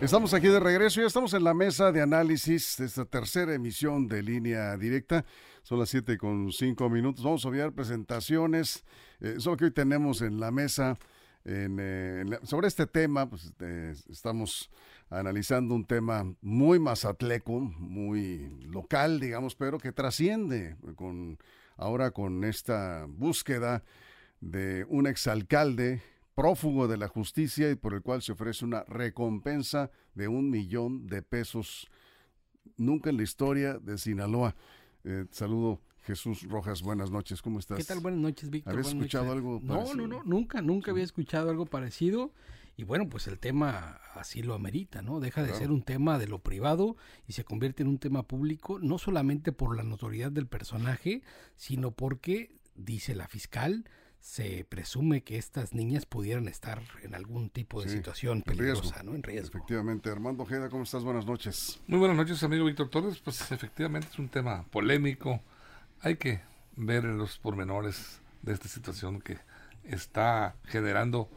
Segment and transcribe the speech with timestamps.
[0.00, 4.06] Estamos aquí de regreso y estamos en la mesa de análisis de esta tercera emisión
[4.06, 5.24] de línea directa.
[5.64, 7.24] Son las 7 con 5 minutos.
[7.24, 8.84] Vamos a enviar presentaciones.
[9.20, 10.96] Eh, solo que hoy tenemos en la mesa
[11.44, 13.28] eh, sobre este tema.
[13.28, 14.70] Pues, eh, estamos
[15.10, 21.38] analizando un tema muy mazatleco, muy local, digamos, pero que trasciende con
[21.76, 23.82] ahora con esta búsqueda
[24.40, 26.00] de un exalcalde
[26.38, 31.08] prófugo de la justicia y por el cual se ofrece una recompensa de un millón
[31.08, 31.88] de pesos.
[32.76, 34.54] Nunca en la historia de Sinaloa.
[35.02, 37.78] Eh, saludo Jesús Rojas, buenas noches, ¿cómo estás?
[37.78, 37.98] ¿Qué tal?
[37.98, 38.72] Buenas noches, Víctor.
[38.72, 39.96] ¿Habías escuchado algo parecido?
[39.96, 42.32] No, no, no, nunca, nunca había escuchado algo parecido.
[42.76, 45.18] Y bueno, pues el tema así lo amerita, ¿no?
[45.18, 48.78] Deja de ser un tema de lo privado y se convierte en un tema público,
[48.78, 51.22] no solamente por la notoriedad del personaje,
[51.56, 57.82] sino porque, dice la fiscal, se presume que estas niñas pudieran estar en algún tipo
[57.82, 59.14] de situación peligrosa, ¿no?
[59.14, 59.58] En riesgo.
[59.58, 60.10] Efectivamente.
[60.10, 61.04] Armando Ojeda, ¿cómo estás?
[61.04, 61.80] Buenas noches.
[61.86, 63.18] Muy buenas noches, amigo Víctor Torres.
[63.18, 65.40] Pues efectivamente es un tema polémico.
[66.00, 66.40] Hay que
[66.76, 69.38] ver los pormenores de esta situación que
[69.84, 71.28] está generando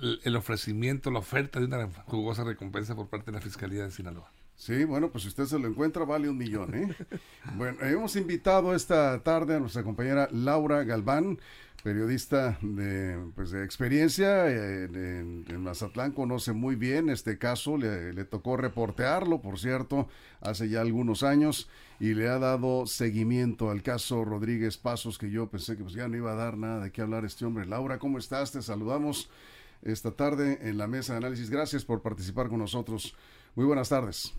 [0.00, 4.30] el, ofrecimiento, la oferta de una jugosa recompensa por parte de la Fiscalía de Sinaloa.
[4.54, 6.96] Sí, bueno, pues si usted se lo encuentra, vale un millón, ¿eh?
[7.56, 11.38] bueno, hemos invitado esta tarde a nuestra compañera Laura Galván
[11.82, 18.56] periodista de, pues, de experiencia en, Mazatlán, conoce muy bien este caso, le, le, tocó
[18.56, 20.08] reportearlo, por cierto,
[20.40, 21.68] hace ya algunos años,
[22.00, 26.08] y le ha dado seguimiento al caso Rodríguez Pasos, que yo pensé que pues, ya
[26.08, 27.66] no iba a dar nada de qué hablar este hombre.
[27.66, 28.52] Laura, ¿cómo estás?
[28.52, 29.30] Te saludamos
[29.82, 31.50] esta tarde en la mesa de análisis.
[31.50, 33.14] Gracias por participar con nosotros.
[33.54, 34.34] Muy buenas tardes.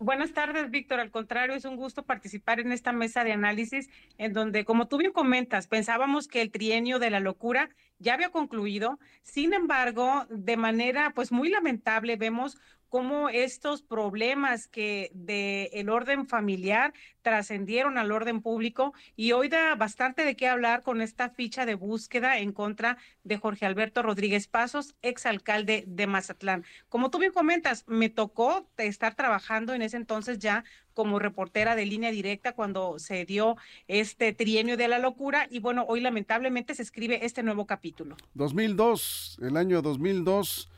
[0.00, 1.00] Buenas tardes, Víctor.
[1.00, 4.96] Al contrario, es un gusto participar en esta mesa de análisis en donde, como tú
[4.96, 9.00] bien comentas, pensábamos que el trienio de la locura ya había concluido.
[9.22, 16.26] Sin embargo, de manera pues muy lamentable vemos cómo estos problemas que de el orden
[16.26, 21.66] familiar trascendieron al orden público y hoy da bastante de qué hablar con esta ficha
[21.66, 26.64] de búsqueda en contra de Jorge Alberto Rodríguez Pasos, exalcalde de Mazatlán.
[26.88, 31.86] Como tú bien comentas, me tocó estar trabajando en ese entonces ya como reportera de
[31.86, 33.56] línea directa cuando se dio
[33.86, 38.16] este trienio de la locura y bueno, hoy lamentablemente se escribe este nuevo capítulo.
[38.34, 40.70] 2002, el año 2002,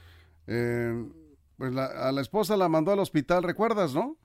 [0.47, 1.05] eh,
[1.61, 4.17] pues a la esposa la mandó al hospital, ¿recuerdas, no?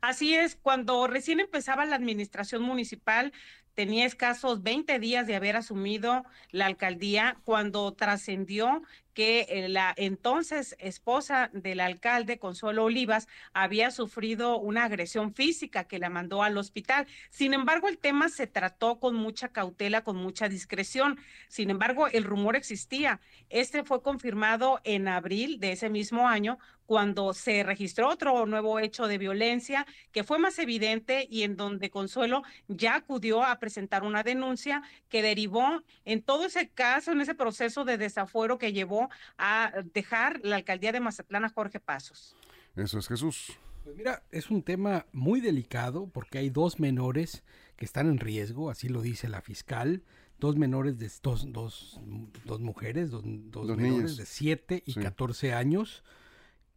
[0.00, 3.32] Así es, cuando recién empezaba la administración municipal,
[3.74, 8.82] tenía escasos 20 días de haber asumido la alcaldía cuando trascendió
[9.18, 15.98] que eh, la entonces esposa del alcalde, Consuelo Olivas, había sufrido una agresión física que
[15.98, 17.08] la mandó al hospital.
[17.28, 21.18] Sin embargo, el tema se trató con mucha cautela, con mucha discreción.
[21.48, 23.18] Sin embargo, el rumor existía.
[23.50, 29.08] Este fue confirmado en abril de ese mismo año cuando se registró otro nuevo hecho
[29.08, 34.22] de violencia que fue más evidente y en donde Consuelo ya acudió a presentar una
[34.22, 39.70] denuncia que derivó en todo ese caso, en ese proceso de desafuero que llevó a
[39.92, 42.34] dejar la alcaldía de Mazatlán a Jorge Pasos.
[42.74, 43.52] Eso es Jesús.
[43.84, 47.44] Pues mira, es un tema muy delicado porque hay dos menores
[47.76, 50.04] que están en riesgo, así lo dice la fiscal,
[50.40, 52.00] dos menores de dos, dos,
[52.46, 56.02] dos mujeres, dos, menores de 7 y 14 años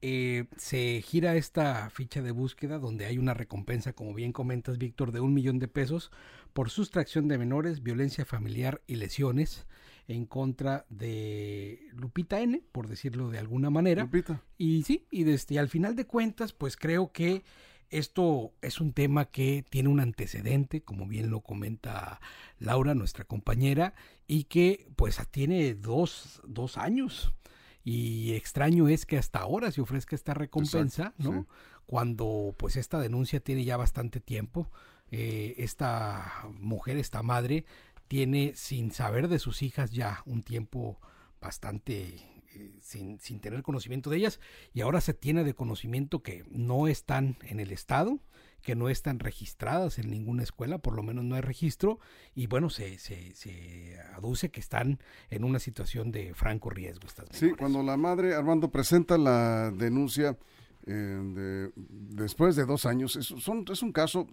[0.01, 5.11] eh, se gira esta ficha de búsqueda donde hay una recompensa, como bien comentas, Víctor,
[5.11, 6.11] de un millón de pesos
[6.53, 9.67] por sustracción de menores, violencia familiar y lesiones
[10.07, 14.03] en contra de Lupita N, por decirlo de alguna manera.
[14.03, 14.41] Lupita.
[14.57, 17.43] Y sí, y desde al final de cuentas, pues creo que
[17.91, 22.21] esto es un tema que tiene un antecedente, como bien lo comenta
[22.57, 23.93] Laura, nuestra compañera,
[24.27, 27.33] y que pues tiene dos, dos años
[27.83, 31.47] y extraño es que hasta ahora se ofrezca esta recompensa, ¿no?
[31.85, 34.69] Cuando pues esta denuncia tiene ya bastante tiempo,
[35.09, 37.65] eh, esta mujer, esta madre,
[38.07, 40.99] tiene sin saber de sus hijas ya un tiempo
[41.41, 42.15] bastante
[42.53, 44.39] eh, sin, sin, tener conocimiento de ellas
[44.73, 48.19] y ahora se tiene de conocimiento que no están en el estado,
[48.61, 51.99] que no están registradas en ninguna escuela, por lo menos no hay registro,
[52.35, 54.99] y bueno, se, se, se aduce que están
[55.29, 57.07] en una situación de franco riesgo.
[57.07, 60.37] Estas sí, cuando la madre, Armando, presenta la denuncia,
[60.87, 64.27] eh, después de dos años, es, son, es un caso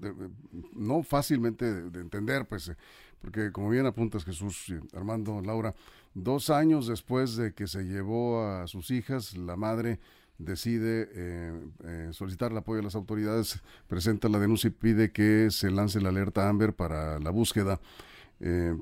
[0.73, 2.77] no fácilmente de, entender, pues, eh,
[3.21, 5.75] porque como bien apuntas Jesús, Armando, Laura,
[6.15, 9.99] dos años después de que se llevó a sus hijas, la madre
[10.39, 15.71] decide eh, solicitar el apoyo de las autoridades, presenta la denuncia y pide que se
[15.71, 17.81] lance la alerta Amber para la búsqueda.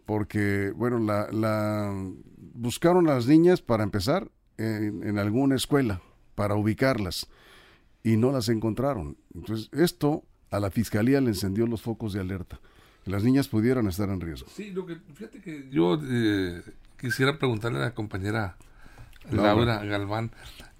[0.04, 1.92] porque, bueno, la, la,
[2.54, 6.02] buscaron a las niñas para empezar en alguna escuela,
[6.34, 7.26] para ubicarlas
[8.06, 9.16] y no las encontraron.
[9.34, 10.22] Entonces, esto
[10.52, 12.60] a la fiscalía le encendió los focos de alerta.
[13.04, 14.48] Las niñas pudieran estar en riesgo.
[14.48, 16.62] Sí, lo que, fíjate que yo eh,
[17.00, 18.56] quisiera preguntarle a la compañera
[19.30, 20.30] Laura, Galván,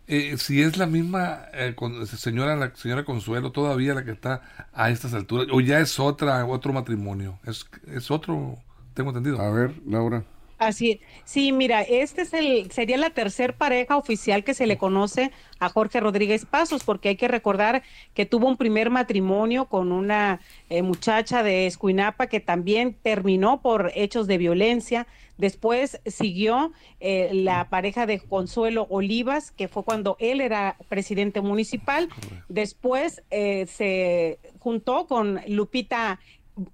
[0.09, 1.75] eh, si es la misma eh,
[2.17, 6.45] señora, la señora Consuelo todavía la que está a estas alturas, o ya es otra,
[6.47, 8.59] otro matrimonio, es, es otro,
[8.95, 9.41] tengo entendido.
[9.41, 10.25] A ver, Laura.
[10.59, 15.31] Así, sí, mira, este es el, sería la tercer pareja oficial que se le conoce
[15.59, 17.83] a Jorge Rodríguez Pasos, porque hay que recordar
[18.15, 23.93] que tuvo un primer matrimonio con una eh, muchacha de Escuinapa que también terminó por
[23.95, 25.07] hechos de violencia.
[25.37, 32.09] Después siguió eh, la pareja de Consuelo Olivas, que fue cuando él era presidente municipal.
[32.49, 36.19] Después eh, se juntó con Lupita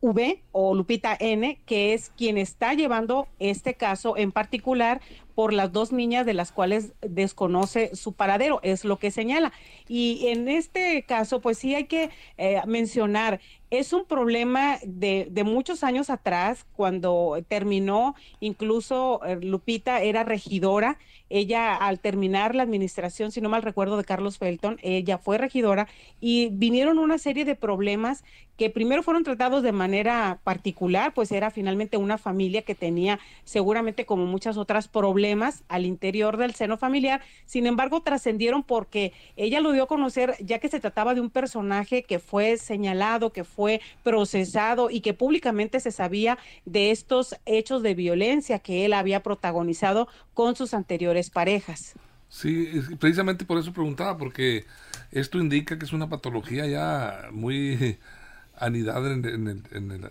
[0.00, 5.00] V o Lupita N, que es quien está llevando este caso en particular
[5.34, 9.52] por las dos niñas de las cuales desconoce su paradero, es lo que señala.
[9.88, 13.40] Y en este caso, pues sí hay que eh, mencionar,
[13.72, 20.98] es un problema de, muchos años atrás, cuando terminó, incluso eh, Lupita era regidora.
[21.30, 25.88] Ella al terminar la administración, si no mal recuerdo, de Carlos Felton, ella fue regidora
[26.20, 28.22] y vinieron una serie de problemas
[28.58, 34.04] que primero fueron tratados de manera particular, pues era finalmente una familia que tenía seguramente
[34.04, 39.72] como muchas otras problemas al interior del seno familiar, sin embargo trascendieron porque ella lo
[39.72, 43.61] dio a conocer ya que se trataba de un personaje que fue señalado, que fue
[44.02, 50.08] procesado y que públicamente se sabía de estos hechos de violencia que él había protagonizado
[50.34, 51.94] con sus anteriores parejas.
[52.32, 54.64] Sí, precisamente por eso preguntaba, porque
[55.10, 57.98] esto indica que es una patología ya muy
[58.56, 59.62] anidada en,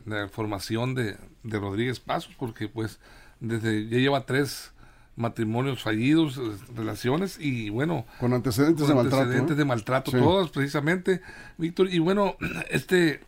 [0.06, 3.00] la formación de, Rodríguez Pasos, porque pues
[3.40, 4.72] desde ya lleva tres
[5.16, 6.40] matrimonios fallidos,
[6.76, 8.06] relaciones y bueno...
[8.20, 9.24] Con antecedentes de maltrato.
[9.24, 11.22] Antecedentes de maltrato, todos precisamente,
[11.58, 11.92] Víctor.
[11.92, 12.36] Y bueno,
[12.70, 13.22] este,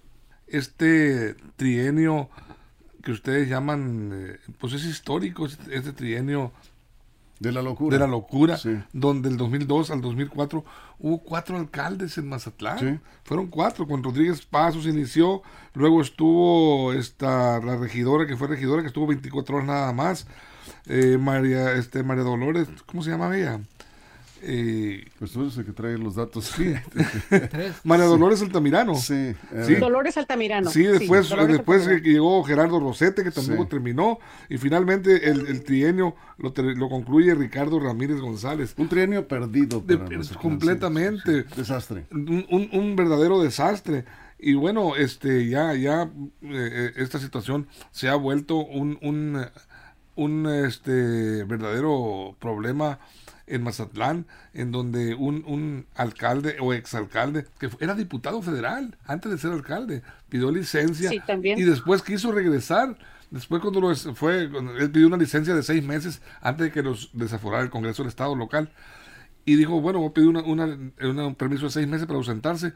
[0.54, 2.30] este trienio
[3.04, 6.54] que ustedes llaman, eh, pues es histórico, este trienio
[7.40, 7.98] de la locura.
[7.98, 8.58] De la locura,
[8.94, 10.64] donde del 2002 al 2004
[11.00, 13.02] hubo cuatro alcaldes en Mazatlán.
[13.24, 15.42] Fueron cuatro, con Rodríguez Pasos inició,
[15.74, 20.28] luego estuvo esta la regidora, que fue regidora, que estuvo 24 horas nada más.
[20.86, 23.60] Eh, María, este, María Dolores, ¿cómo se llama ella?
[24.46, 26.46] Eh, pues tú eres el que trae los datos.
[26.46, 26.74] Sí.
[27.86, 28.96] María Dolores Altamirano.
[28.96, 29.34] Sí,
[29.66, 29.76] sí.
[29.76, 30.70] Dolores Altamirano.
[30.70, 34.20] Sí, después, después llegó Gerardo Rosete, que tampoco terminó.
[34.50, 38.74] Y finalmente el, trienio lo, lo, concluye Ricardo Ramírez González.
[38.78, 39.82] Un trienio perdido.
[40.42, 41.44] completamente.
[41.56, 42.06] Desastre.
[42.12, 44.04] Un, un, verdadero desastre.
[44.38, 46.12] Y bueno, este ya, ya
[46.42, 49.46] eh, esta situación se ha vuelto un, un,
[50.16, 53.00] un este, verdadero problema
[53.48, 59.38] en Mazatlán, en donde un, un alcalde o exalcalde, que era diputado federal antes de
[59.38, 61.12] ser alcalde, pidió licencia
[61.44, 62.98] y después quiso regresar.
[63.32, 67.10] Después cuando lo fue, él pidió una licencia de seis meses antes de que los
[67.14, 68.72] desaforara el Congreso del Estado local.
[69.46, 72.74] Y dijo, bueno, voy a pedir una, un permiso de seis meses para ausentarse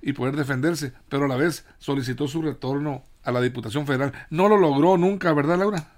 [0.00, 4.12] y poder defenderse, pero a la vez solicitó su retorno a la Diputación Federal.
[4.30, 5.95] No lo logró nunca, ¿verdad, Laura?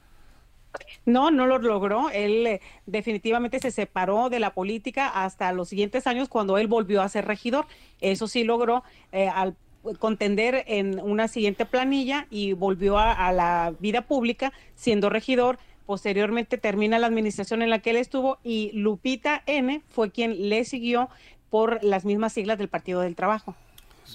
[1.07, 2.11] No, no lo logró.
[2.11, 7.03] Él eh, definitivamente se separó de la política hasta los siguientes años cuando él volvió
[7.03, 7.67] a ser regidor.
[8.01, 9.57] Eso sí logró eh, al
[9.99, 15.59] contender en una siguiente planilla y volvió a, la vida pública siendo regidor.
[15.87, 20.65] Posteriormente termina la administración en la que él estuvo y Lupita N fue quien le
[20.65, 21.09] siguió
[21.49, 23.55] por las mismas siglas del Partido del Trabajo.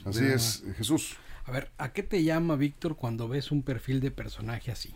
[0.05, 1.17] Así es, Jesús.
[1.45, 4.93] A ver, ¿a qué te llama, Víctor, cuando ves un perfil de personaje así?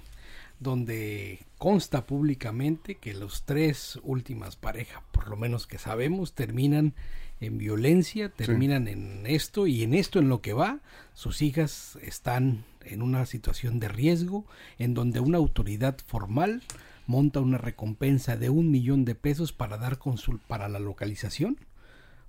[0.59, 6.93] Donde consta públicamente que los tres últimas parejas, por lo menos que sabemos, terminan
[7.39, 10.79] en violencia, terminan en esto y en esto en lo que va,
[11.13, 14.45] sus hijas están en una situación de riesgo
[14.79, 16.63] en donde una autoridad formal
[17.05, 21.57] monta una recompensa de un millón de pesos para dar consul para la localización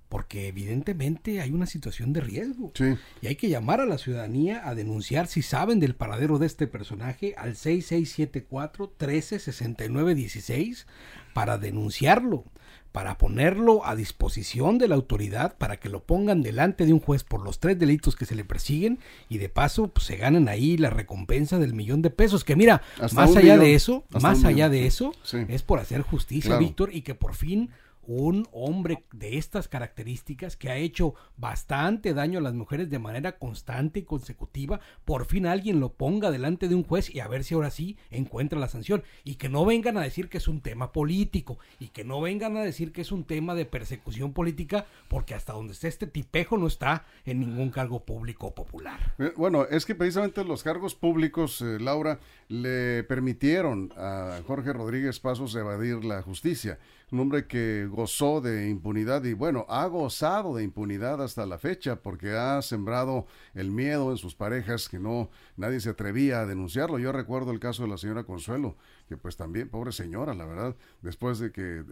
[0.09, 2.73] porque evidentemente hay una situación de riesgo.
[3.21, 6.65] Y hay que llamar a la ciudadanía a denunciar si saben del paradero de este
[6.67, 10.87] personaje al 6674 136916
[11.33, 12.43] para denunciarlo
[12.91, 17.23] para ponerlo a disposición de la autoridad para que lo pongan delante de un juez
[17.23, 18.97] por los tres delitos que se le persiguen
[19.29, 22.81] y de paso pues, se ganan ahí la recompensa del millón de pesos que mira
[23.13, 25.11] más allá de eso más allá de eso
[25.47, 27.69] es por hacer justicia Víctor y que por fin
[28.09, 33.37] un hombre de estas características que ha hecho bastante daño a las mujeres de manera
[33.37, 37.43] constante y consecutiva, por fin alguien lo ponga delante de un juez y a ver
[37.43, 39.03] si ahora sí encuentra la sanción.
[39.23, 42.57] Y que no vengan a decir que es un tema político y que no vengan
[42.57, 46.57] a decir que es un tema de persecución política, porque hasta donde está este tipejo
[46.57, 49.13] no está en ningún cargo público popular.
[49.19, 55.19] Eh, bueno, es que precisamente los cargos públicos, eh, Laura, le permitieron a Jorge Rodríguez
[55.19, 56.79] Pasos evadir la justicia
[57.11, 61.97] un hombre que gozó de impunidad y bueno, ha gozado de impunidad hasta la fecha
[61.97, 66.97] porque ha sembrado el miedo en sus parejas que no nadie se atrevía a denunciarlo.
[66.97, 68.77] Yo recuerdo el caso de la señora Consuelo,
[69.09, 71.83] que pues también, pobre señora, la verdad, después de que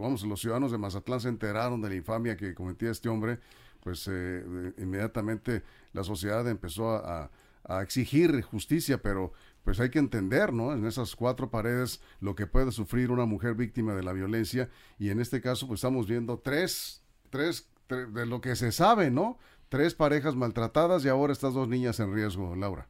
[0.00, 3.38] vamos, los ciudadanos de Mazatlán se enteraron de la infamia que cometía este hombre,
[3.84, 4.42] pues eh,
[4.78, 7.30] inmediatamente la sociedad empezó a,
[7.62, 9.32] a exigir justicia, pero
[9.64, 10.72] pues hay que entender, ¿no?
[10.72, 14.68] En esas cuatro paredes lo que puede sufrir una mujer víctima de la violencia
[14.98, 19.38] y en este caso pues estamos viendo tres, tres, de lo que se sabe, ¿no?
[19.68, 22.86] Tres parejas maltratadas y ahora estas dos niñas en riesgo, Laura.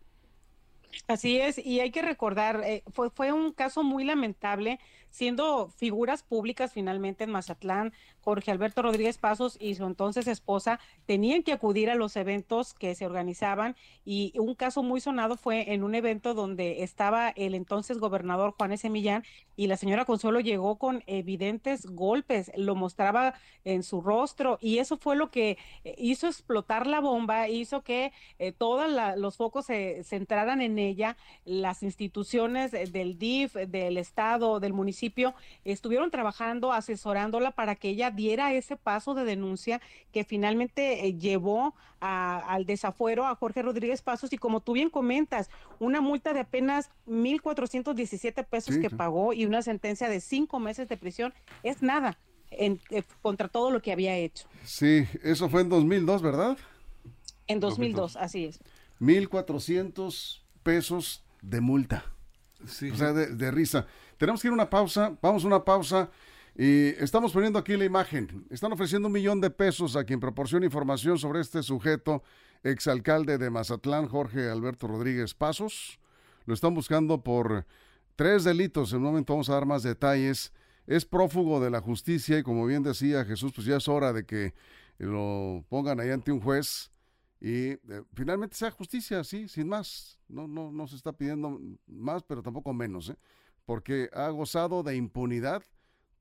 [1.09, 4.79] Así es, y hay que recordar, eh, fue, fue un caso muy lamentable
[5.11, 7.93] siendo figuras públicas finalmente en Mazatlán,
[8.25, 12.95] Jorge Alberto Rodríguez Pasos y su entonces esposa tenían que acudir a los eventos que
[12.95, 17.99] se organizaban y un caso muy sonado fue en un evento donde estaba el entonces
[17.99, 18.89] gobernador Juan S.
[18.89, 19.25] Millán
[19.57, 24.97] y la señora Consuelo llegó con evidentes golpes, lo mostraba en su rostro y eso
[24.97, 30.03] fue lo que eh, hizo explotar la bomba, hizo que eh, todos los focos se
[30.05, 37.75] centraran en ella, las instituciones del DIF, del Estado, del municipio, estuvieron trabajando, asesorándola para
[37.77, 39.81] que ella diera ese paso de denuncia
[40.13, 45.49] que finalmente eh, llevó al desafuero a Jorge Rodríguez Pasos y como tú bien comentas,
[45.79, 50.99] una multa de apenas 1.417 pesos que pagó y una sentencia de cinco meses de
[50.99, 52.19] prisión es nada
[52.51, 54.47] en, eh, contra todo lo que había hecho.
[54.65, 56.59] Sí, eso fue en 2002, ¿verdad?
[57.47, 58.61] En 2002, así es.
[59.01, 62.05] 1.400 pesos de multa.
[62.67, 62.91] Sí.
[62.91, 63.87] O sea, de risa.
[64.19, 66.11] Tenemos que ir a una pausa, vamos a una pausa.
[66.57, 68.47] Y estamos poniendo aquí la imagen.
[68.49, 72.23] Están ofreciendo un millón de pesos a quien proporcione información sobre este sujeto,
[72.63, 75.99] exalcalde de Mazatlán, Jorge Alberto Rodríguez Pasos.
[76.47, 77.67] Lo están buscando por
[78.15, 78.93] tres delitos.
[78.93, 80.53] En un momento vamos a dar más detalles.
[80.87, 84.25] Es prófugo de la justicia y como bien decía Jesús, pues ya es hora de
[84.25, 84.55] que
[84.99, 86.93] lo pongan ahí ante un juez
[87.41, 87.81] y eh,
[88.13, 90.21] finalmente sea justicia, sí, sin más.
[90.29, 93.09] No, no, no se está pidiendo más, pero tampoco menos.
[93.09, 93.17] ¿eh?
[93.65, 95.63] porque ha gozado de impunidad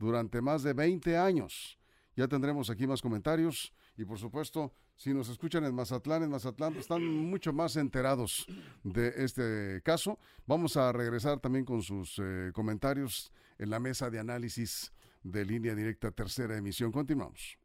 [0.04, 1.80] durante más de 20 años.
[2.16, 6.76] Ya tendremos aquí más comentarios y por supuesto, si nos escuchan en Mazatlán, en Mazatlán
[6.76, 8.46] están mucho más enterados
[8.84, 10.20] de este caso.
[10.46, 14.92] Vamos a regresar también con sus eh, comentarios en la mesa de análisis
[15.24, 16.92] de línea directa tercera emisión.
[16.92, 17.58] Continuamos.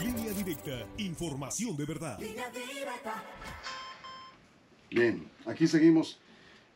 [0.00, 2.18] Línea directa, información de verdad.
[4.90, 6.20] Bien, aquí seguimos.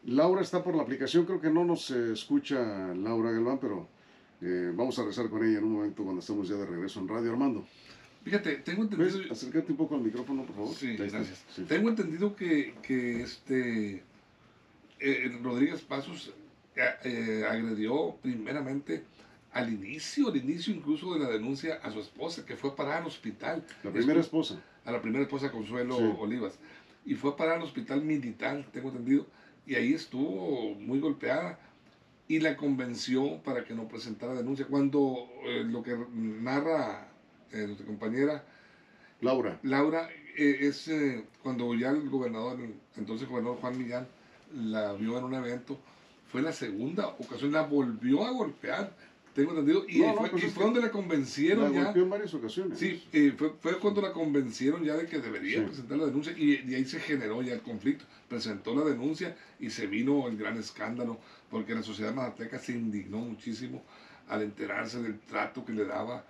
[0.05, 3.89] Laura está por la aplicación, creo que no nos escucha Laura Galván, pero
[4.41, 7.09] eh, vamos a rezar con ella en un momento cuando estemos ya de regreso en
[7.09, 7.33] radio.
[7.33, 7.67] Armando.
[8.25, 9.33] Fíjate, tengo entendido...
[9.33, 10.75] Acércate un poco al micrófono, por favor.
[10.75, 11.45] Sí, gracias.
[11.67, 14.03] Tengo entendido que, que este
[15.01, 16.33] eh, Rodríguez Pasos
[16.77, 19.05] eh, agredió primeramente
[19.53, 23.07] al inicio, al inicio incluso de la denuncia a su esposa, que fue para al
[23.07, 23.65] hospital.
[23.83, 24.63] La primera esposa.
[24.85, 26.59] A la primera esposa, Consuelo Olivas
[27.09, 29.27] y fue para el hospital militar, tengo entendido,
[29.69, 31.59] y ahí estuvo muy golpeada
[32.27, 34.67] y la convenció para que no presentara denuncia.
[34.67, 37.09] Cuando eh, lo que narra
[37.53, 38.45] eh, nuestra compañera
[39.21, 40.09] Laura, Laura
[40.39, 40.91] eh, es
[41.43, 42.59] cuando ya el gobernador,
[42.97, 44.09] entonces el gobernador Juan Millán,
[44.55, 45.79] la vio en un evento,
[46.33, 48.95] fue la segunda ocasión, la volvió a golpear
[49.39, 49.85] tengo entendido.
[49.89, 51.93] Y, fue, pues donde la convencieron ya.
[51.93, 52.77] en varias ocasiones.
[52.77, 53.01] Sí,
[53.39, 56.85] fue, fue, cuando la convencieron ya de que debería presentar la denuncia y, de ahí
[56.85, 58.05] se generó ya el conflicto.
[58.29, 63.19] Presentó la denuncia y se vino el gran escándalo porque la sociedad mazateca se indignó
[63.19, 63.85] muchísimo
[64.29, 66.25] al enterarse del trato que le daba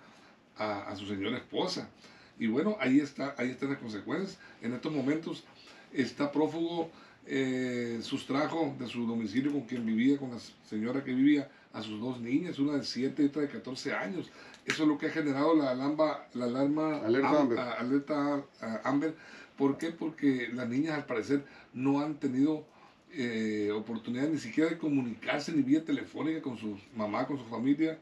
[0.55, 1.89] a, su señora esposa.
[2.37, 4.37] Y bueno, ahí, está, ahí están las consecuencias.
[4.61, 5.43] En estos momentos
[5.91, 6.91] está prófugo,
[7.25, 10.39] eh, sustrajo de su domicilio con quien vivía, con la
[10.69, 14.29] señora que vivía, a sus dos niñas, una de 7 y otra de 14 años.
[14.65, 17.59] Eso es lo que ha generado la alarma, la alarma alerta, Amber.
[17.59, 18.43] alerta
[18.83, 19.15] Amber.
[19.57, 19.91] ¿Por qué?
[19.91, 22.65] Porque las niñas al parecer no han tenido
[23.11, 27.99] eh, oportunidad ni siquiera de comunicarse ni vía telefónica con su mamá, con su familia,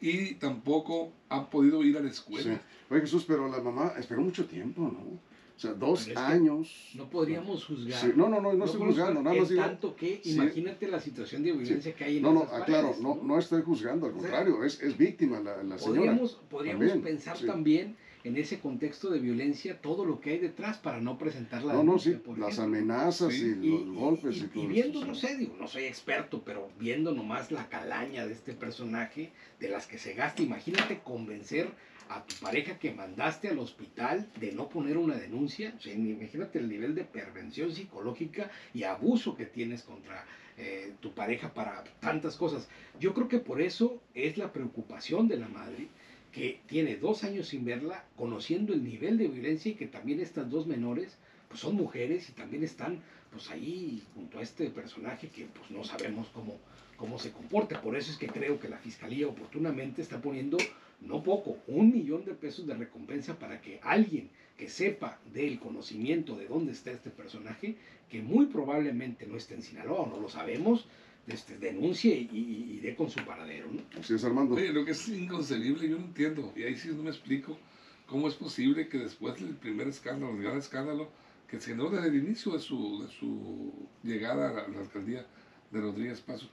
[0.00, 2.60] y tampoco han podido ir a la escuela.
[2.90, 5.18] Oye Jesús, pero la mamá esperó mucho tiempo, ¿no?
[5.56, 6.90] O sea, dos años.
[6.94, 8.16] No podríamos juzgar.
[8.16, 9.22] No, no, no, no, estoy juzgando.
[9.22, 12.94] Nada más tanto que, imagínate la situación de violencia que hay en No, no, claro,
[13.00, 16.18] no, no estoy juzgando, al contrario, es, es víctima la, la señora.
[16.50, 21.18] Podríamos, pensar también en ese contexto de violencia todo lo que hay detrás para no
[21.18, 25.36] presentar la no, No, sí, las amenazas y, los golpes y, todo viendo, no sé,
[25.36, 29.98] digo, no soy experto, pero viendo nomás la calaña de este personaje, de las que
[29.98, 31.68] se gasta, imagínate convencer
[32.08, 36.58] a tu pareja que mandaste al hospital de no poner una denuncia, o sea, imagínate
[36.58, 40.24] el nivel de pervención psicológica y abuso que tienes contra
[40.56, 42.68] eh, tu pareja para tantas cosas.
[43.00, 45.88] Yo creo que por eso es la preocupación de la madre,
[46.34, 50.50] que tiene dos años sin verla, conociendo el nivel de violencia y que también estas
[50.50, 51.16] dos menores
[51.48, 52.98] pues son mujeres y también están
[53.30, 56.58] pues ahí junto a este personaje que pues no sabemos cómo,
[56.96, 57.80] cómo se comporta.
[57.80, 60.58] Por eso es que creo que la fiscalía oportunamente está poniendo
[61.00, 66.36] no poco, un millón de pesos de recompensa para que alguien que sepa del conocimiento
[66.36, 67.76] de dónde está este personaje,
[68.10, 70.86] que muy probablemente no esté en Sinaloa, no lo sabemos,
[71.26, 73.68] este, denuncie y, dé con su paradero.
[73.70, 73.82] ¿no?
[73.98, 74.54] Así es, Armando.
[74.54, 77.58] Oye, lo que es inconcebible, yo no entiendo, y ahí sí no me explico
[78.06, 81.08] cómo es posible que después del primer escándalo, el gran escándalo,
[81.48, 85.26] que se generó desde el inicio de su, de su llegada a la, alcaldía
[85.70, 86.48] de Rodríguez Paso,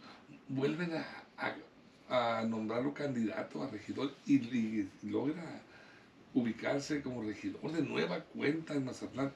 [0.48, 1.56] vuelven a,
[2.10, 5.62] a, nombrarlo candidato a regidor y, y, logra
[6.34, 9.34] ubicarse como regidor de nueva cuenta en Mazatlán.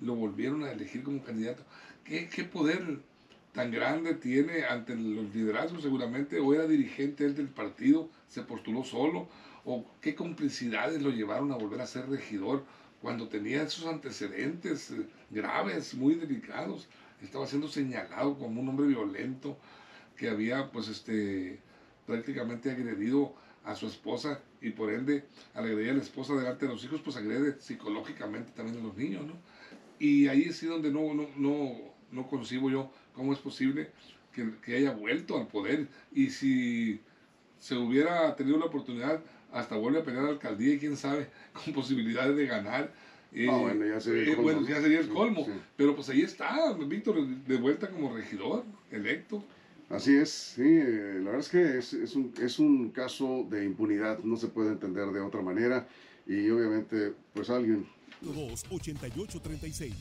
[0.00, 1.62] Lo volvieron a elegir como candidato.
[2.04, 3.00] ¿Qué, qué poder
[3.52, 9.28] tan grande tiene ante los liderazgos seguramente, o era dirigente del partido, se postuló solo,
[9.64, 12.64] o qué complicidades lo llevaron a volver a ser regidor
[13.00, 16.88] cuando tenía esos antecedentes eh, graves, muy delicados,
[17.20, 19.58] estaba siendo señalado como un hombre violento
[20.16, 21.60] que había pues este
[22.06, 25.24] prácticamente agredido a su esposa y por ende
[25.54, 28.96] al agredir a la esposa delante de los hijos pues agrede psicológicamente también a los
[28.96, 29.34] niños, ¿no?
[29.98, 31.72] Y ahí es donde no, no, no,
[32.10, 33.90] no concibo yo ¿Cómo es posible
[34.32, 35.88] que, haya vuelto al poder?
[36.12, 37.00] Y si
[37.58, 39.20] se hubiera tenido la oportunidad,
[39.52, 41.28] hasta vuelve a pelear a la alcaldía y quién sabe,
[41.64, 42.92] con posibilidades de ganar.
[43.34, 44.52] Eh, ah, bueno, ya sería el eh, colmo.
[44.52, 45.46] Bueno, ya sería el colmo.
[45.76, 49.42] Pero pues ahí está, Víctor, de vuelta como regidor, electo.
[49.88, 53.66] Así es, sí, eh, la verdad es que es, es, un, es un caso de
[53.66, 55.86] impunidad, no se puede entender de otra manera
[56.26, 57.86] y obviamente pues alguien...
[58.22, 59.94] 2, 88, 36.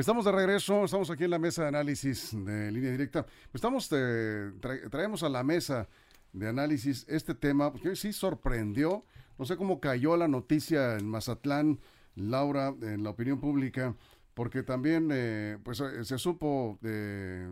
[0.00, 3.26] Estamos de regreso, estamos aquí en la mesa de análisis de línea directa.
[3.52, 4.50] Estamos, eh,
[4.90, 5.88] traemos a la mesa
[6.32, 9.04] de análisis este tema, porque sí sorprendió,
[9.38, 11.80] no sé cómo cayó la noticia en Mazatlán,
[12.14, 13.94] Laura, en la opinión pública,
[14.32, 17.46] porque también eh, pues eh, se supo de,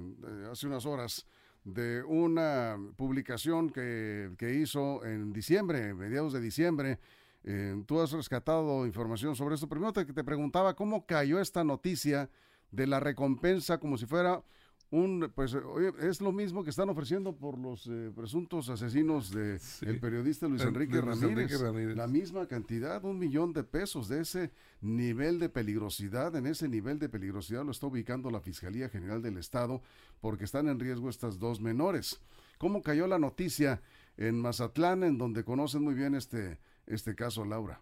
[0.51, 1.27] hace unas horas
[1.65, 6.99] de una publicación que, que hizo en diciembre, mediados de diciembre,
[7.45, 9.69] eh, tú has rescatado información sobre esto.
[9.69, 12.31] Primero te, te preguntaba cómo cayó esta noticia
[12.71, 14.43] de la recompensa como si fuera
[14.91, 15.55] un, pues
[16.01, 20.63] es lo mismo que están ofreciendo por los eh, presuntos asesinos de el periodista Luis
[20.63, 21.61] Enrique, Ramírez,
[21.95, 26.35] La misma cantidad, un millón de pesos de ese nivel de peligrosidad.
[26.37, 29.83] En ese nivel de peligrosidad lo está ubicando la Fiscalía General del Estado
[30.23, 32.19] porque están en riesgo estas dos menores.
[32.57, 33.83] ¿Cómo cayó la noticia
[34.17, 37.81] en Mazatlán, en donde conocen muy bien este este caso, Laura?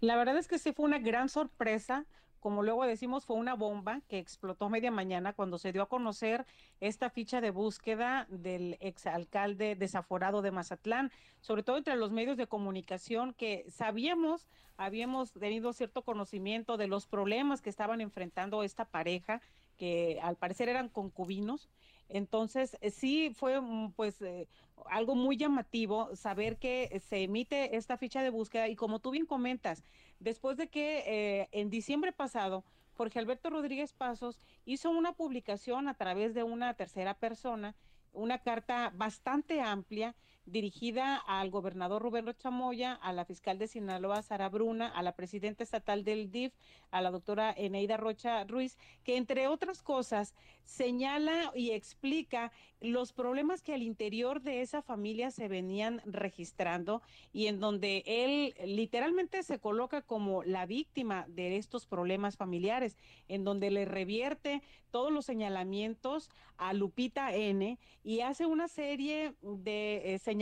[0.00, 2.04] La verdad es que sí fue una gran sorpresa.
[2.40, 6.46] Como luego decimos, fue una bomba que explotó media mañana cuando se dio a conocer
[6.80, 12.46] esta ficha de búsqueda del exalcalde desaforado de Mazatlán, sobre todo entre los medios de
[12.46, 19.40] comunicación que sabíamos, habíamos tenido cierto conocimiento de los problemas que estaban enfrentando esta pareja,
[19.76, 21.68] que al parecer eran concubinos
[22.08, 23.60] entonces, eh, sí fue
[23.96, 24.48] pues eh,
[24.86, 29.26] algo muy llamativo saber que se emite esta ficha de búsqueda y como tú bien
[29.26, 29.82] comentas,
[30.20, 32.64] después de que eh, en diciembre pasado
[32.96, 37.74] Jorge Alberto Rodríguez Pasos hizo una publicación a través de una tercera persona,
[38.12, 40.14] una carta bastante amplia
[40.46, 45.64] dirigida al gobernador Rubén Rochamoya, a la fiscal de Sinaloa, Sara Bruna, a la presidenta
[45.64, 46.54] estatal del DIF,
[46.90, 53.62] a la doctora Eneida Rocha Ruiz, que entre otras cosas señala y explica los problemas
[53.62, 59.58] que al interior de esa familia se venían registrando y en donde él literalmente se
[59.58, 62.96] coloca como la víctima de estos problemas familiares,
[63.28, 70.14] en donde le revierte todos los señalamientos a Lupita N y hace una serie de
[70.14, 70.35] eh, señalamientos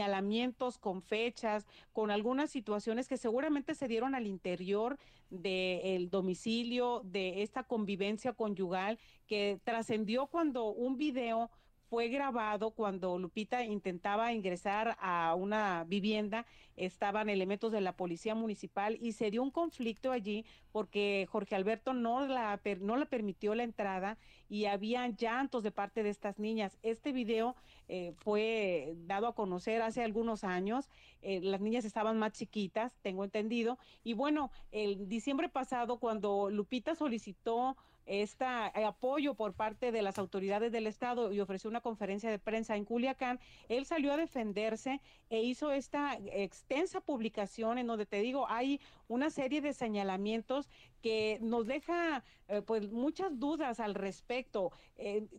[0.80, 4.98] con fechas, con algunas situaciones que seguramente se dieron al interior
[5.30, 11.50] del domicilio, de esta convivencia conyugal que trascendió cuando un video
[11.94, 16.44] fue grabado cuando Lupita intentaba ingresar a una vivienda,
[16.76, 21.94] estaban elementos de la policía municipal y se dio un conflicto allí porque Jorge Alberto
[21.94, 26.76] no la, no permitió la entrada y había llantos de parte de estas niñas.
[26.82, 27.54] Este video
[27.86, 30.88] eh, fue dado a conocer hace algunos años,
[31.22, 36.96] eh, las niñas estaban más chiquitas, tengo entendido, y bueno, el diciembre pasado cuando Lupita
[36.96, 37.76] solicitó
[38.06, 42.76] este apoyo por parte de las autoridades del Estado y ofreció una conferencia de prensa
[42.76, 48.46] en Culiacán, él salió a defenderse e hizo esta extensa publicación en donde te digo,
[48.48, 50.68] hay una serie de señalamientos
[51.02, 54.72] que nos deja eh, pues muchas dudas al respecto.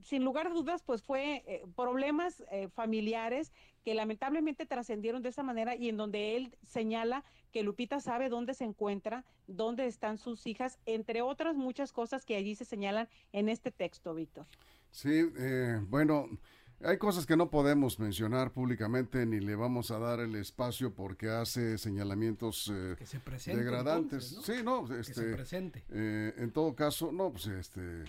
[0.02, 3.52] sin lugar a dudas, pues fue problemas familiares
[3.86, 8.56] que lamentablemente trascendieron de esa manera y en donde él señala que Lupita sabe dónde
[8.56, 13.48] se encuentra, dónde están sus hijas, entre otras muchas cosas que allí se señalan en
[13.48, 14.48] este texto, Víctor.
[14.90, 16.28] Sí, eh, bueno,
[16.84, 21.30] hay cosas que no podemos mencionar públicamente ni le vamos a dar el espacio porque
[21.30, 22.96] hace señalamientos eh,
[23.46, 24.40] degradantes.
[24.44, 25.36] Sí, no, este,
[25.90, 28.04] eh, en todo caso, no, pues este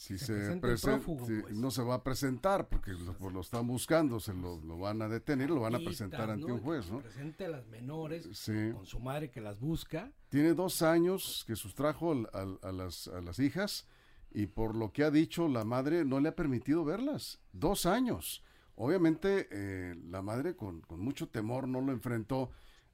[0.00, 1.50] si se, presenta, pues.
[1.50, 5.10] no se va a presentar porque lo, pues, lo están buscando, se lo, van a
[5.10, 7.00] detener, lo van a presentar ante un juez, ¿no?
[7.00, 8.26] presente a las menores
[8.72, 10.10] con su madre que las busca.
[10.30, 13.86] Tiene dos años que sustrajo a, las, a las hijas
[14.30, 17.38] y por lo que ha dicho la madre no le ha permitido verlas.
[17.52, 18.42] Dos años.
[18.76, 22.50] Obviamente eh, la madre con, con mucho temor no lo enfrentó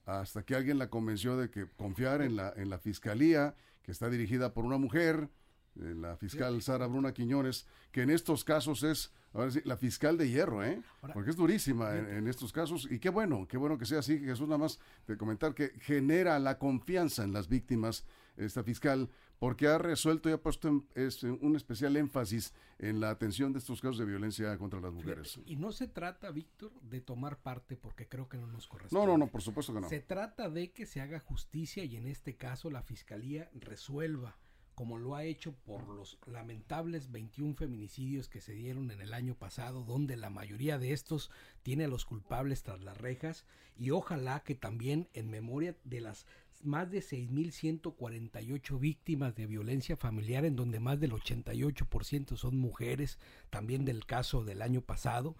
[0.07, 4.11] hasta que alguien la convenció de que confiar en la, en la fiscalía, que está
[4.11, 5.31] dirigida por una mujer,
[5.77, 10.29] la fiscal Sara Bruna Quiñones, que en estos casos es ahora sí, la fiscal de
[10.29, 10.83] hierro, ¿eh?
[11.12, 12.89] Porque es durísima en, estos casos.
[12.91, 16.39] Y qué bueno, qué bueno que sea así, Jesús, nada más de comentar que genera
[16.39, 18.05] la confianza en las víctimas
[18.37, 19.09] esta fiscal,
[19.39, 23.99] porque ha resuelto y ha puesto un especial énfasis en la atención de estos casos
[23.99, 25.41] de violencia contra las mujeres.
[25.47, 29.07] Y no se trata, Víctor, de tomar parte, porque creo que no nos corresponde.
[29.07, 29.89] No, no, no, por supuesto que no.
[29.89, 34.37] Se trata de que se haga justicia y en este caso la fiscalía resuelva
[34.77, 39.35] como lo ha hecho por los lamentables 21 feminicidios que se dieron en el año
[39.35, 41.31] pasado, donde la mayoría de estos
[41.62, 46.27] tiene a los culpables tras las rejas, y ojalá que también en memoria de las
[46.62, 53.87] más de 6.148 víctimas de violencia familiar, en donde más del 88% son mujeres, también
[53.87, 55.37] del caso del año pasado,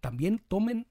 [0.00, 0.88] también tomen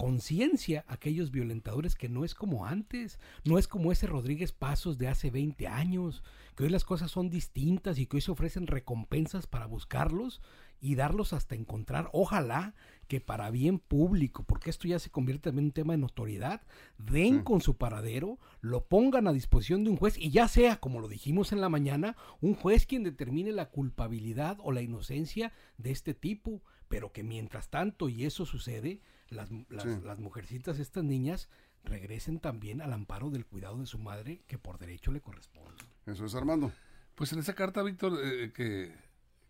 [0.00, 5.08] conciencia aquellos violentadores que no es como antes, no es como ese Rodríguez Pasos de
[5.08, 6.22] hace 20 años,
[6.56, 10.40] que hoy las cosas son distintas y que hoy se ofrecen recompensas para buscarlos
[10.80, 12.74] y darlos hasta encontrar, ojalá
[13.08, 16.62] que para bien público, porque esto ya se convierte también en un tema de notoriedad,
[16.96, 21.00] den con su paradero, lo pongan a disposición de un juez y ya sea, como
[21.00, 25.90] lo dijimos en la mañana, un juez quien determine la culpabilidad o la inocencia de
[25.90, 31.48] este tipo, pero que mientras tanto, y eso sucede, las, las, mujercitas, estas niñas,
[31.84, 35.82] regresen también al amparo del cuidado de su madre que por derecho le corresponde.
[36.06, 36.72] Eso es Armando.
[37.14, 38.92] Pues en esa carta, Víctor, eh, que,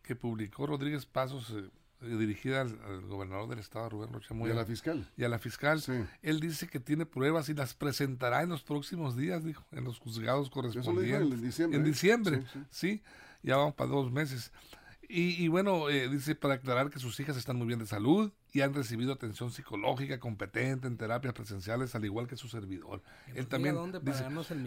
[0.03, 1.71] que, publicó Rodríguez Pasos, eh,
[2.17, 5.09] dirigida al, gobernador del estado, Rubén Rocha Y a la fiscal.
[5.17, 5.83] Y a la fiscal.
[6.23, 9.99] Él dice que tiene pruebas y las presentará en los próximos días, dijo, en los
[9.99, 11.33] juzgados correspondientes.
[11.33, 11.79] en diciembre.
[11.79, 13.03] En diciembre, sí,
[13.43, 14.53] ya vamos para dos meses.
[15.13, 18.61] Y, bueno, eh, dice para aclarar que sus hijas están muy bien de salud y
[18.61, 23.03] han recibido atención psicológica competente en terapias presenciales, al igual que su servidor.
[23.35, 23.77] Él también.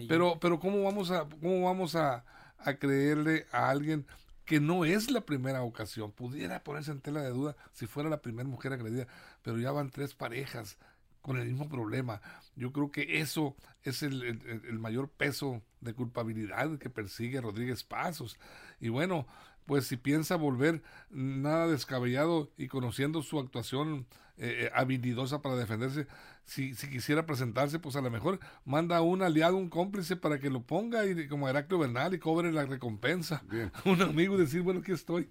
[0.06, 2.26] pero, pero ¿cómo vamos a, cómo vamos a,
[2.58, 4.06] a creerle a alguien
[4.44, 6.12] que no es la primera ocasión?
[6.12, 9.06] Pudiera ponerse en tela de duda si fuera la primera mujer agredida,
[9.40, 10.76] pero ya van tres parejas
[11.24, 12.20] con el mismo problema.
[12.54, 18.38] Yo creo que eso es el, el, mayor peso de culpabilidad que persigue Rodríguez Pasos.
[18.78, 19.26] Y bueno,
[19.66, 26.06] pues si piensa volver nada descabellado y conociendo su actuación eh, eh, habilidosa para defenderse,
[26.44, 30.38] si, si quisiera presentarse, pues a lo mejor manda a un aliado, un cómplice para
[30.38, 33.42] que lo ponga y como Heraclio Bernal y cobre la recompensa.
[33.84, 35.30] Un amigo decir, bueno, aquí estoy.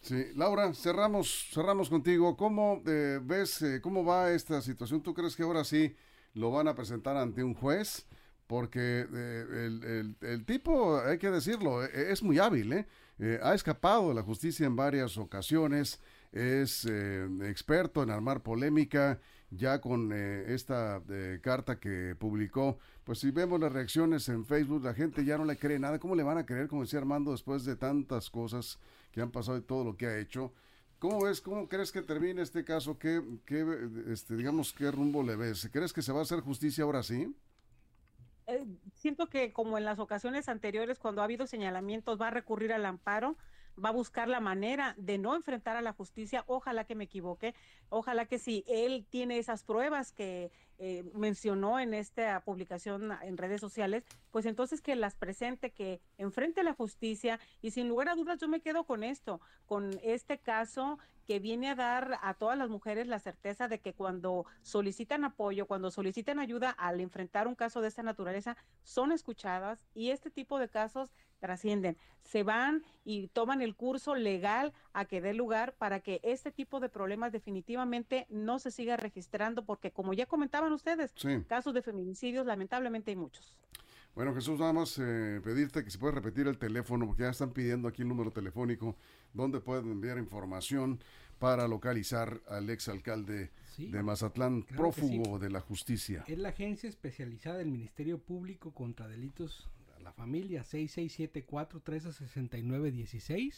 [0.00, 2.36] Sí, Laura, cerramos, cerramos contigo.
[2.36, 5.02] ¿Cómo eh, ves, eh, cómo va esta situación?
[5.02, 5.94] ¿Tú crees que ahora sí
[6.34, 8.06] lo van a presentar ante un juez?
[8.46, 12.86] Porque el, el, tipo, hay que decirlo, es muy hábil, ¿eh?
[13.42, 16.00] Ha escapado de la justicia en varias ocasiones,
[16.32, 19.20] es experto en armar polémica,
[19.50, 21.02] ya con esta
[21.42, 25.58] carta que publicó, pues si vemos las reacciones en Facebook, la gente ya no le
[25.58, 25.98] cree nada.
[25.98, 28.78] ¿Cómo le van a creer, como decía Armando, después de tantas cosas
[29.12, 30.52] que han pasado y todo lo que ha hecho.
[30.98, 32.98] ¿Cómo ves, cómo crees que termine este caso?
[32.98, 33.64] ¿Qué, qué
[34.08, 35.68] este, digamos, qué rumbo le ves?
[35.72, 37.34] ¿Crees que se va a hacer justicia ahora sí?
[38.52, 42.72] Eh, siento que como en las ocasiones anteriores, cuando ha habido señalamientos, va a recurrir
[42.72, 43.36] al amparo
[43.82, 46.44] va a buscar la manera de no enfrentar a la justicia.
[46.46, 47.54] Ojalá que me equivoque,
[47.88, 53.60] ojalá que si él tiene esas pruebas que eh, mencionó en esta publicación en redes
[53.60, 58.14] sociales, pues entonces que las presente, que enfrente a la justicia y sin lugar a
[58.14, 62.58] dudas yo me quedo con esto, con este caso que viene a dar a todas
[62.58, 67.54] las mujeres la certeza de que cuando solicitan apoyo, cuando solicitan ayuda al enfrentar un
[67.54, 73.26] caso de esta naturaleza, son escuchadas y este tipo de casos trascienden, se van y
[73.28, 78.26] toman el curso legal a que dé lugar para que este tipo de problemas definitivamente
[78.30, 81.12] no se siga registrando, porque como ya comentaban ustedes,
[81.48, 83.56] casos de feminicidios lamentablemente hay muchos.
[84.14, 87.52] Bueno, Jesús, nada más eh, pedirte que se puede repetir el teléfono, porque ya están
[87.52, 88.96] pidiendo aquí el número telefónico
[89.32, 91.00] donde pueden enviar información
[91.38, 96.24] para localizar al exalcalde de Mazatlán, prófugo de la justicia.
[96.28, 99.68] Es la agencia especializada del Ministerio Público contra Delitos
[100.02, 103.54] la familia 6674-1369-16.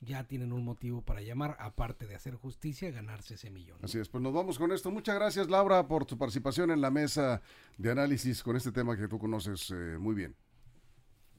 [0.00, 3.78] ya tienen un motivo para llamar, aparte de hacer justicia, ganarse ese millón.
[3.82, 4.90] Así es, pues nos vamos con esto.
[4.90, 7.40] Muchas gracias Laura por tu participación en la mesa
[7.78, 10.36] de análisis con este tema que tú conoces eh, muy bien.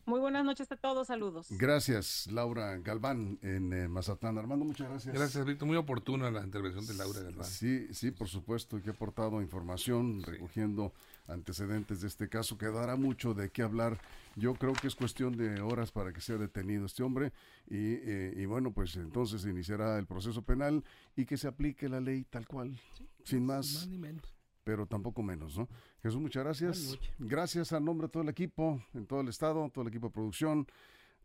[0.07, 1.47] Muy buenas noches a todos, saludos.
[1.49, 4.37] Gracias, Laura Galván en eh, Mazatlán.
[4.37, 5.13] Armando, muchas gracias.
[5.13, 5.67] Gracias, Víctor.
[5.67, 7.43] Muy oportuna la intervención de Laura Galván.
[7.43, 10.93] Sí, sí, por supuesto, que ha aportado información, recogiendo
[11.27, 13.99] antecedentes de este caso, que dará mucho de qué hablar.
[14.37, 17.33] Yo creo que es cuestión de horas para que sea detenido este hombre
[17.69, 20.85] y, eh, bueno, pues entonces iniciará el proceso penal
[21.17, 22.79] y que se aplique la ley tal cual,
[23.25, 23.73] sin más.
[23.73, 24.36] Más ni menos
[24.67, 25.69] pero tampoco menos, ¿no?
[26.03, 26.99] Jesús, muchas gracias.
[27.19, 30.13] Gracias a nombre de todo el equipo, en todo el estado, todo el equipo de
[30.13, 30.67] producción,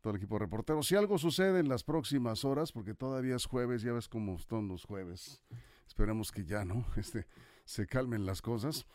[0.01, 0.87] todo el equipo de reporteros.
[0.87, 4.69] Si algo sucede en las próximas horas, porque todavía es jueves, ya ves cómo están
[4.69, 5.43] los jueves.
[5.89, 6.87] Esperemos que ya, ¿no?
[6.97, 7.27] Este,
[7.65, 8.87] se calmen las cosas.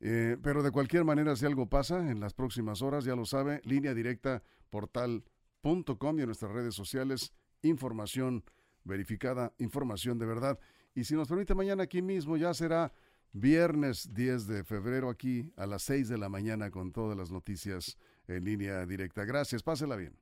[0.00, 3.62] Eh, pero de cualquier manera, si algo pasa en las próximas horas, ya lo sabe,
[3.64, 8.44] línea directa portal.com y en nuestras redes sociales, información
[8.84, 10.58] verificada, información de verdad.
[10.94, 12.92] Y si nos permite mañana aquí mismo ya será
[13.36, 17.98] Viernes 10 de febrero aquí a las 6 de la mañana con todas las noticias
[18.28, 19.24] en línea directa.
[19.24, 20.16] Gracias, pásela bien.